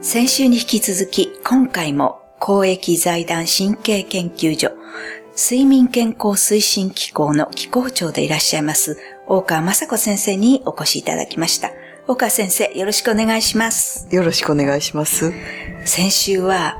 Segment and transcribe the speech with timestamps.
[0.00, 4.70] 先週に引き続き、今回も公益財団神経研究所、
[5.36, 11.70] 睡眠健康推進機構の機構長でいらっしゃいます、大川雅子先生にお越しいただきました。
[12.06, 14.06] 大川先生、よろしくお願いします。
[14.10, 15.32] よろしくお願いします。
[15.84, 16.78] 先週は、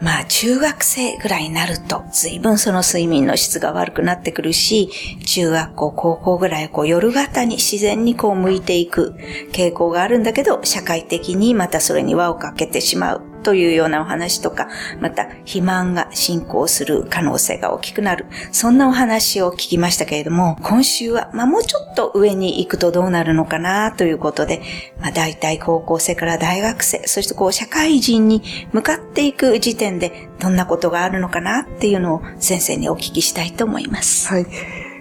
[0.00, 4.90] まあ中学生ぐらいになると随分その睡眠の質が悪くなってくるし、
[5.26, 9.14] 中学校、高校ぐらいこう夜型に自然にこう向いていく
[9.52, 13.27] 傾向があるんだけど、社会的にまたそれに輪をかけてしまう。
[13.48, 14.68] というようなお話とか、
[15.00, 18.26] また肥満が進行する可能性が大きくなる。
[18.52, 24.60] そんなお話を聞きましたけれども、今週は、まあもうちょっと上に行くとどうなるのかなということで、
[25.00, 28.42] まあ大体高校生から大学生、そしてこう社会人に
[28.74, 34.28] 向かっていく時点でどんなことがあるのかなっていうのを先生にお聞きしたいと思います。
[34.28, 34.46] はい。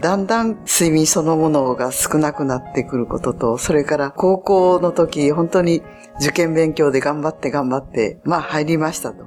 [0.07, 5.82] だんだん睡眠そのものが少なくなってくることと、それから高校の時、本当に
[6.21, 9.26] 受験勉強で頑張って頑張って、まあ入りましたと。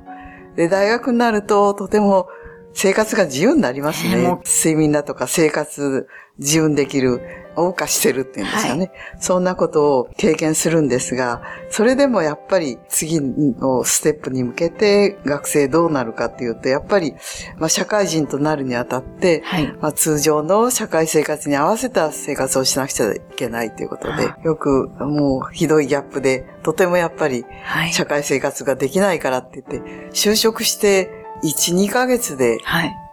[0.56, 2.28] で、大学になるととても
[2.72, 4.38] 生活が自由になりますね。
[4.46, 7.20] 睡眠だとか生活自由にできる、
[7.60, 8.90] 謳歌してるっていうんですかね、はい。
[9.18, 17.14] そんなことを経験するんですが、それでもやっぱり次のステップに向けて学生どうなるかっていうと、やっぱり、
[17.58, 27.44] まあ、社会人となるにあたって、はい、まあ、通常の社会生活に合わせた生活をしなくちゃいけないということで、よくもうひどいギャップで、とてもやっぱり
[27.92, 31.10] 社会生活ができないからって言って、就職して
[31.44, 32.58] 1、2ヶ月で、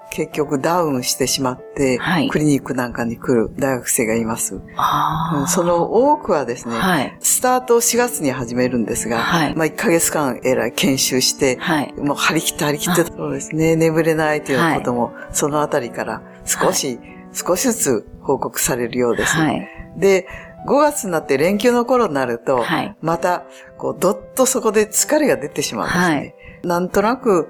[0.09, 4.59] 結局ダウンしてしまって、はい、クリニックなんかに来る大学生がいます。
[5.47, 11.59] その多くはですね、はい、スタートを4月に始めるんですが、はい、まあ1ヶ月間えらい研修して、
[11.97, 16.99] もう張り切って張り切って、そうですね、眠れないということも、そのあたりから少し、
[17.33, 19.35] 少しずつ報告されるようです。
[19.97, 20.27] で、
[20.67, 22.63] 5月になって連休の頃になると、
[23.01, 23.43] また、
[23.77, 26.35] こう、どっとそこで疲れが出てしまうんですね。
[26.63, 27.47] なんとなく、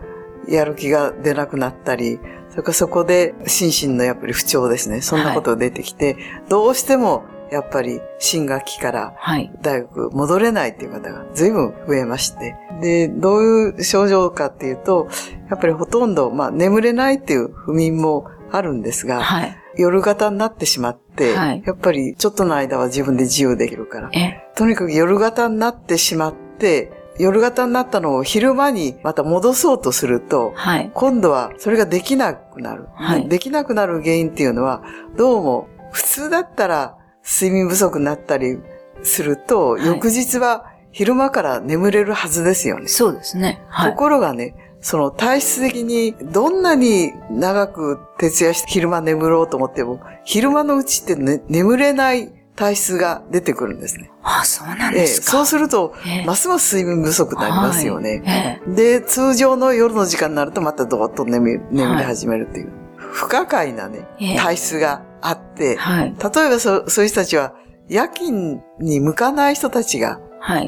[0.48, 2.20] やる気が出なくなったり、
[2.58, 5.02] それからそこで心身のやっぱり不調ですね。
[5.02, 9.16] そんなことが出てきて、はい、どうしてもやっぱり新学期から
[9.62, 12.56] 大学戻れないっていう方が随分増えまして。
[12.82, 15.08] で、どういう症状かっていうと、
[15.52, 24.10] やっぱりほとんど、まあ眠れないっていう不眠もあるんですが、はい、夜型になってしまって、はい、やっぱりちょっとの間は自分で自由できるから、
[24.56, 34.84] とにかく夜型になってしまって、夜型になったのを昼間にまた戻そうとすると、はい、今度はそれができなくなる、はい、できなくなる原因っていうのは、
[35.16, 38.58] どうも普通だったら睡眠不足になったり
[39.04, 42.88] すると、はい、翌日は昼間から眠れるはずですよね。
[42.88, 43.62] そうですね。
[43.84, 54.12] ところがね、その体質的にどんなに長く徹夜して昼間眠ろうと思っても、昼間のうちって、ね、眠れない体質が出てくるんですね。
[54.24, 55.32] あそうなんですか。
[55.32, 55.94] そうすると、
[56.26, 58.60] ますます睡眠不足になりますよね。
[58.68, 64.08] で、通常の夜の時間になるとまたどーっと眠眠り始めるっていう、不可解なね、
[64.40, 67.54] 体質があって、例えばそそういう人たちは
[67.88, 70.20] 夜勤に向かない人たちが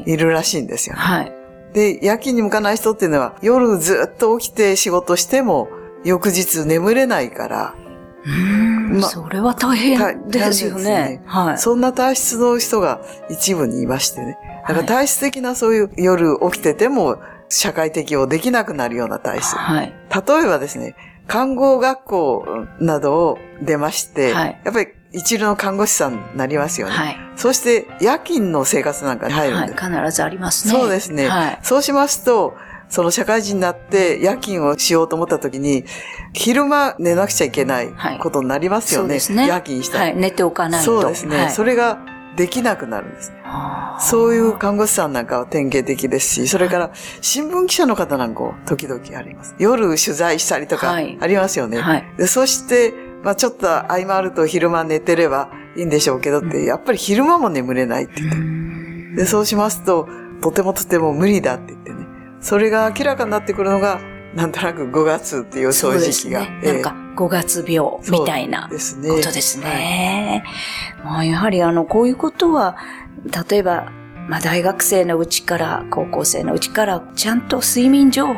[0.06, 1.32] いるらしいんですよね。
[1.72, 5.68] で、夜勤に向かない人っていうのは夜ずっと起きて仕事しても
[6.04, 7.74] 翌日眠れないから、
[8.90, 10.84] まそれは大変ですよね。
[10.84, 11.58] ねはい。
[11.58, 14.38] そんな体質の人が一部にいましてね。
[14.66, 17.18] だから体質的なそういう夜起きてても
[17.48, 19.56] 社会適応できなくなるような体質。
[19.56, 19.92] はい。
[20.10, 20.94] 例えばですね、
[21.26, 22.44] 看護学校
[22.80, 26.92] などを出まして、はい、やっぱり一流の看護師さんになりますよね。
[26.92, 27.16] はい。
[27.36, 29.82] そして夜勤の生活なんかに入るんです。
[29.82, 30.74] はい、必ずありますね。
[30.74, 31.28] そうですね。
[31.28, 31.58] はい。
[31.62, 32.54] そうしますと、
[32.90, 35.84] その社会人になって夜勤をしようと思った時に、
[36.34, 37.88] 昼間寝なくちゃいけない
[38.20, 39.10] ことになりますよね。
[39.10, 39.48] はい、そうですね。
[39.48, 40.04] 夜勤したら。
[40.04, 41.00] はい、寝ておかないと。
[41.00, 41.36] そうですね。
[41.36, 41.98] はい、それが
[42.36, 43.36] できなくなるんですね。
[44.00, 46.90] そういう看護師さんなんかは典型的ですし、それから
[47.20, 49.54] 新聞記者の方なんかも時々あります。
[49.58, 51.80] 夜取材したりとかありますよね。
[51.80, 59.22] はい、でそして、まあちょっと合間あると昼間寝てればいいんでしょうけどって、やっぱり昼間も眠れないって言って。
[59.22, 60.08] で、そうしますと、
[60.40, 61.99] とてもとても無理だって言ってね。
[62.40, 64.00] それが明らかになってくるのが、
[64.34, 66.40] なんとなく5月っていうそういう時期が。
[66.40, 69.10] ね、なんか5月病みたいなことですね。
[69.22, 70.44] すね。
[71.04, 72.76] まあやはりあの、こういうことは、
[73.50, 73.92] 例えば、
[74.28, 78.36] まあ大学生のうちから、高校生のうちから、ちゃんと睡眠情報を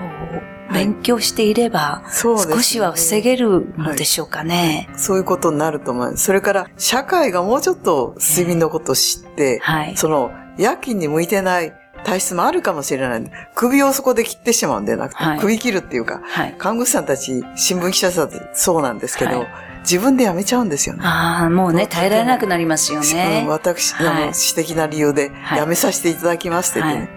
[0.72, 6.25] 勉強していれば、少しは防げるのでしょうかね、はい、そういうことになると思います。
[6.25, 11.72] それから、社会がもうちょっと睡眠のことを知って、はい、その、夜勤に向いてない
[12.04, 13.25] 体質もあるかもしれない。
[13.54, 19.49] 首をそこで切ってしまうんでなくて、はい、首切るっていうか、はい、看護師さんたち、新聞記者さんそうなんですけど、はい、
[19.81, 21.02] 自分で辞めちゃうんですよね。
[21.04, 23.44] ああ、もうね、耐えられなくなりますよね。
[23.49, 27.08] 私、はい、私的な理由で辞めさせていただきますってね、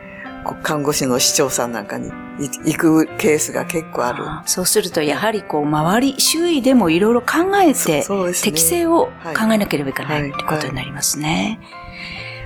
[0.62, 4.24] 看護師の市長さんなんかに行くケースが結構ある。
[4.46, 11.60] そうすると、やはりこう、周り、周囲でもいろいろ考えて、ね、適性を考えなければいけない、はい、ってことになりますね。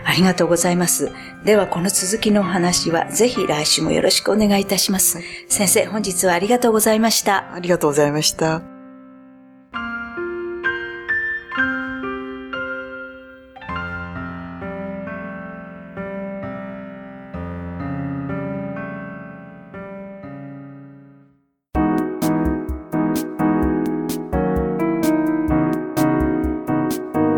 [0.06, 1.12] ありがとうございます。
[1.44, 5.18] では、この続きのお話は、ぜひ来週もよろしくお願いいたします。
[5.18, 7.53] はい、先生、本日はありがとうございました。
[7.53, 8.62] ありがとうございました。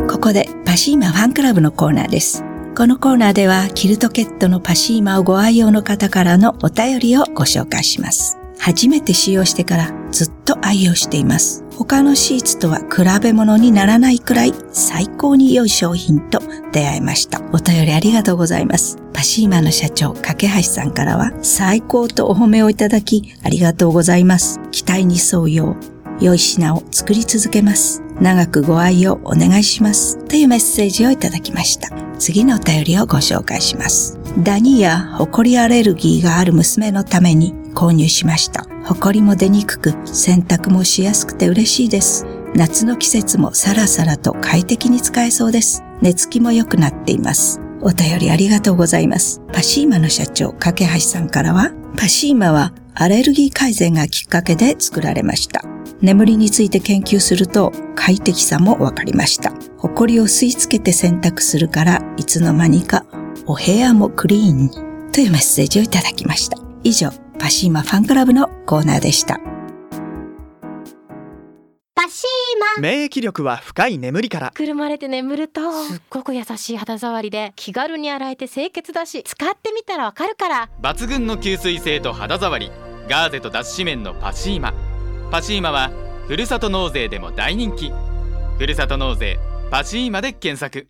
[0.09, 2.50] ここでパシーマファンクラブのコーナーです。
[2.81, 8.39] このコーナーではキルトケットのパシーマをご愛用の方からのお便りをご紹介します。
[8.57, 11.63] 初めて使用してからずっと愛用しています。
[11.78, 16.42] 他のシーツとは比べ物にならないくらい最高に良い商品と
[16.72, 17.39] 出会いました。
[17.54, 18.98] お便りありがとうございます。
[19.13, 24.60] パシーマの社長、架橋さんからは最高とお褒めをいただきありがとうございます。
[24.72, 25.78] 期待に沿うよ
[26.19, 28.01] う良い品を作り続けます。
[28.21, 30.23] 長くご愛用お願いします。
[30.25, 31.89] というメッセージをいただきました。
[32.19, 34.19] 次のお便りをご紹介します。
[34.44, 38.68] ダニやホコリアレルギーがある娘のために購入しました。
[38.85, 42.27] ホコリも出にくく、洗濯もしやすくて嬉しいです。
[42.53, 45.83] 夏の季節もサラサラと快適に使えそうです。
[46.01, 47.59] 寝つきも良くなっています。
[47.81, 49.41] お便りありがとうございます。
[49.51, 55.70] パシーマの社長、架橋さんからは、パシーマはアレルギー改善がきっかけで作られました。
[56.01, 59.53] 眠りについて研究すると快適さも分かりました。
[59.77, 63.06] ホコリを吸い付けて洗濯するからいつの間にか
[63.45, 64.69] お部屋もクリーンに
[65.12, 66.57] というメッセージをいただきました。
[66.83, 69.39] 以上、パシーマファンクラブのコーナーでした。
[71.94, 82.71] パシーマ免疫力は深い眠りからくるまれて眠るとすっごく優しい肌触りで気軽に洗えて清潔だし使ってみたらわかるから抜群の吸水性と肌触り
[83.07, 84.74] ガーゼと脱脂綿のパシーマ
[85.31, 85.92] パシーマは
[86.28, 87.94] ふるさと納税でも大人気。
[88.57, 89.39] ふるさと納税
[89.72, 90.89] パシーマで検索。